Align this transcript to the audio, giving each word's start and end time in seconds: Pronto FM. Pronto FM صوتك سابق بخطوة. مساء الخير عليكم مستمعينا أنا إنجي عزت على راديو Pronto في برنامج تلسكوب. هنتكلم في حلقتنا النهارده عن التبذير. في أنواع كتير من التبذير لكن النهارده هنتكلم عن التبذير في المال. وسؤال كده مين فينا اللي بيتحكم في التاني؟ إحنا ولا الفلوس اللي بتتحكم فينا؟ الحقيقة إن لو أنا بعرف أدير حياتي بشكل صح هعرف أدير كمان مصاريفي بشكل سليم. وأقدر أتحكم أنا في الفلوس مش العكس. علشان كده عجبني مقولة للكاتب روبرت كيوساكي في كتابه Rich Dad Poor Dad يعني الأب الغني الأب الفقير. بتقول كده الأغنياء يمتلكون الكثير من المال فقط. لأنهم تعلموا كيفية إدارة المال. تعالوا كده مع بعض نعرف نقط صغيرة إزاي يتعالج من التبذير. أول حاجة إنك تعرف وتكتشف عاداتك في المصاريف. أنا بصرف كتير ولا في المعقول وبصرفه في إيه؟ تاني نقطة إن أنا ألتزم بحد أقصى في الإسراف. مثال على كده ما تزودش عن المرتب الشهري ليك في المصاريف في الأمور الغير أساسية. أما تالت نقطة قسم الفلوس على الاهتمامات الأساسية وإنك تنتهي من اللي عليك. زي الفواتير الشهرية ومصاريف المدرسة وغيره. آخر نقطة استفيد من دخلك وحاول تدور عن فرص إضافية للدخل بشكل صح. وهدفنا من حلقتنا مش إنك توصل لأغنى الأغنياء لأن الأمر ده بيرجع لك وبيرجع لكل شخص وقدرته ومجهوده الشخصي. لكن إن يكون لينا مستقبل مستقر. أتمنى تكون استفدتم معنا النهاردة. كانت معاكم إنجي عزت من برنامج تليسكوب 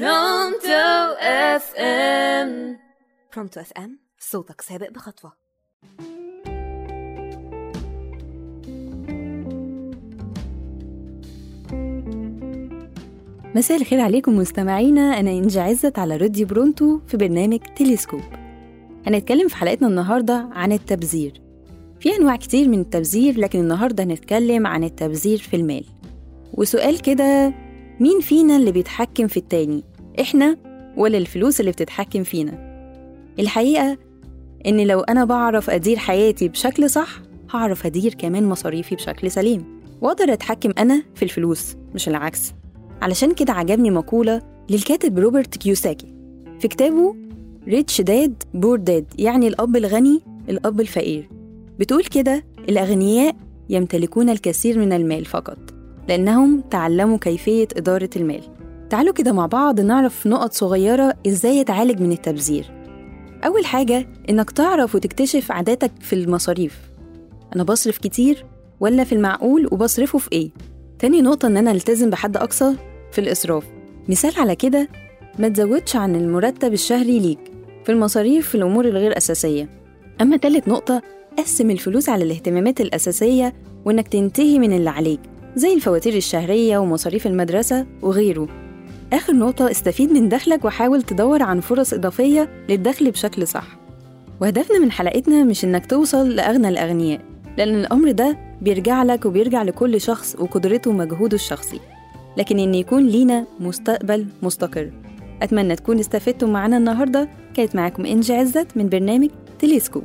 Pronto 0.00 1.14
FM. 1.20 2.76
Pronto 3.34 3.60
FM 3.60 3.98
صوتك 4.18 4.60
سابق 4.60 4.90
بخطوة. 4.90 5.32
مساء 13.54 13.80
الخير 13.80 14.00
عليكم 14.00 14.36
مستمعينا 14.36 15.20
أنا 15.20 15.30
إنجي 15.30 15.60
عزت 15.60 15.98
على 15.98 16.16
راديو 16.16 16.46
Pronto 16.46 17.00
في 17.06 17.16
برنامج 17.16 17.60
تلسكوب. 17.76 18.22
هنتكلم 19.06 19.48
في 19.48 19.56
حلقتنا 19.56 19.88
النهارده 19.88 20.48
عن 20.52 20.72
التبذير. 20.72 21.42
في 22.00 22.16
أنواع 22.16 22.36
كتير 22.36 22.68
من 22.68 22.80
التبذير 22.80 23.40
لكن 23.40 23.60
النهارده 23.60 24.04
هنتكلم 24.04 24.66
عن 24.66 24.84
التبذير 24.84 25.38
في 25.38 25.56
المال. 25.56 25.84
وسؤال 26.52 27.02
كده 27.02 27.63
مين 28.00 28.20
فينا 28.20 28.56
اللي 28.56 28.72
بيتحكم 28.72 29.26
في 29.26 29.36
التاني؟ 29.36 29.84
إحنا 30.20 30.56
ولا 30.96 31.18
الفلوس 31.18 31.60
اللي 31.60 31.70
بتتحكم 31.70 32.22
فينا؟ 32.22 32.74
الحقيقة 33.38 33.98
إن 34.66 34.86
لو 34.86 35.00
أنا 35.00 35.24
بعرف 35.24 35.70
أدير 35.70 35.96
حياتي 35.96 36.48
بشكل 36.48 36.90
صح 36.90 37.08
هعرف 37.50 37.86
أدير 37.86 38.14
كمان 38.14 38.44
مصاريفي 38.44 38.94
بشكل 38.94 39.30
سليم. 39.30 39.64
وأقدر 40.00 40.32
أتحكم 40.32 40.70
أنا 40.78 41.02
في 41.14 41.22
الفلوس 41.22 41.76
مش 41.94 42.08
العكس. 42.08 42.52
علشان 43.02 43.34
كده 43.34 43.52
عجبني 43.52 43.90
مقولة 43.90 44.42
للكاتب 44.70 45.18
روبرت 45.18 45.56
كيوساكي 45.56 46.14
في 46.60 46.68
كتابه 46.68 47.16
Rich 47.68 48.00
Dad 48.00 48.42
Poor 48.54 48.78
Dad 48.78 49.06
يعني 49.18 49.48
الأب 49.48 49.76
الغني 49.76 50.20
الأب 50.48 50.80
الفقير. 50.80 51.28
بتقول 51.78 52.04
كده 52.04 52.44
الأغنياء 52.68 53.36
يمتلكون 53.68 54.30
الكثير 54.30 54.78
من 54.78 54.92
المال 54.92 55.24
فقط. 55.24 55.58
لأنهم 56.08 56.60
تعلموا 56.70 57.18
كيفية 57.18 57.68
إدارة 57.76 58.10
المال. 58.16 58.42
تعالوا 58.90 59.14
كده 59.14 59.32
مع 59.32 59.46
بعض 59.46 59.80
نعرف 59.80 60.26
نقط 60.26 60.52
صغيرة 60.52 61.14
إزاي 61.26 61.56
يتعالج 61.56 62.00
من 62.00 62.12
التبذير. 62.12 62.70
أول 63.44 63.66
حاجة 63.66 64.08
إنك 64.30 64.50
تعرف 64.50 64.94
وتكتشف 64.94 65.52
عاداتك 65.52 65.90
في 66.00 66.12
المصاريف. 66.12 66.80
أنا 67.54 67.62
بصرف 67.62 67.98
كتير 67.98 68.44
ولا 68.80 69.04
في 69.04 69.14
المعقول 69.14 69.68
وبصرفه 69.72 70.18
في 70.18 70.28
إيه؟ 70.32 70.50
تاني 70.98 71.22
نقطة 71.22 71.46
إن 71.46 71.56
أنا 71.56 71.70
ألتزم 71.70 72.10
بحد 72.10 72.36
أقصى 72.36 72.74
في 73.12 73.20
الإسراف. 73.20 73.64
مثال 74.08 74.32
على 74.36 74.56
كده 74.56 74.88
ما 75.38 75.48
تزودش 75.48 75.96
عن 75.96 76.16
المرتب 76.16 76.72
الشهري 76.72 77.18
ليك 77.18 77.38
في 77.84 77.92
المصاريف 77.92 78.48
في 78.48 78.54
الأمور 78.54 78.84
الغير 78.84 79.16
أساسية. 79.16 79.68
أما 80.20 80.36
تالت 80.36 80.68
نقطة 80.68 81.02
قسم 81.38 81.70
الفلوس 81.70 82.08
على 82.08 82.24
الاهتمامات 82.24 82.80
الأساسية 82.80 83.54
وإنك 83.84 84.08
تنتهي 84.08 84.58
من 84.58 84.72
اللي 84.72 84.90
عليك. 84.90 85.20
زي 85.56 85.74
الفواتير 85.74 86.14
الشهرية 86.16 86.78
ومصاريف 86.78 87.26
المدرسة 87.26 87.86
وغيره. 88.02 88.48
آخر 89.12 89.32
نقطة 89.32 89.70
استفيد 89.70 90.12
من 90.12 90.28
دخلك 90.28 90.64
وحاول 90.64 91.02
تدور 91.02 91.42
عن 91.42 91.60
فرص 91.60 91.94
إضافية 91.94 92.48
للدخل 92.68 93.10
بشكل 93.10 93.46
صح. 93.46 93.66
وهدفنا 94.40 94.78
من 94.78 94.92
حلقتنا 94.92 95.44
مش 95.44 95.64
إنك 95.64 95.86
توصل 95.86 96.30
لأغنى 96.30 96.68
الأغنياء 96.68 97.20
لأن 97.58 97.74
الأمر 97.74 98.10
ده 98.10 98.38
بيرجع 98.62 99.02
لك 99.02 99.26
وبيرجع 99.26 99.62
لكل 99.62 100.00
شخص 100.00 100.36
وقدرته 100.38 100.90
ومجهوده 100.90 101.34
الشخصي. 101.34 101.80
لكن 102.36 102.58
إن 102.58 102.74
يكون 102.74 103.06
لينا 103.06 103.46
مستقبل 103.60 104.26
مستقر. 104.42 104.90
أتمنى 105.42 105.76
تكون 105.76 105.98
استفدتم 105.98 106.52
معنا 106.52 106.76
النهاردة. 106.76 107.28
كانت 107.54 107.76
معاكم 107.76 108.06
إنجي 108.06 108.34
عزت 108.34 108.66
من 108.76 108.88
برنامج 108.88 109.28
تليسكوب 109.58 110.04